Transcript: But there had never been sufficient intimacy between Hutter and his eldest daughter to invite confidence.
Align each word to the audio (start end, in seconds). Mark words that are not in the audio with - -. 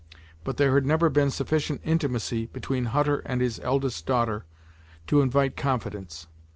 But 0.43 0.57
there 0.57 0.73
had 0.73 0.83
never 0.83 1.09
been 1.11 1.29
sufficient 1.29 1.79
intimacy 1.83 2.47
between 2.47 2.85
Hutter 2.85 3.21
and 3.23 3.39
his 3.39 3.59
eldest 3.59 4.07
daughter 4.07 4.45
to 5.05 5.21
invite 5.21 5.55
confidence. 5.55 6.25